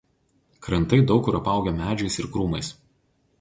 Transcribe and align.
Krantai 0.67 0.99
daug 1.11 1.21
kur 1.27 1.37
apaugę 1.41 1.75
medžiais 1.83 2.19
ir 2.25 2.31
krūmais. 2.39 2.73